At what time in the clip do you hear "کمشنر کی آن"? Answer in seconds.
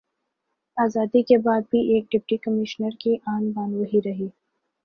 2.39-3.51